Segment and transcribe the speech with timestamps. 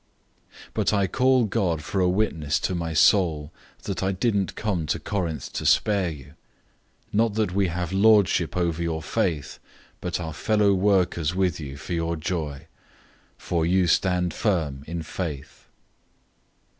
[0.69, 3.51] 001:023 But I call God for a witness to my soul,
[3.83, 6.25] that I didn't come to Corinth to spare you.
[6.29, 6.33] 001:024
[7.13, 9.59] Not that we have lordship over your faith,
[9.99, 12.65] but are fellow workers with you for your joy.
[13.37, 15.65] For you stand firm in faith.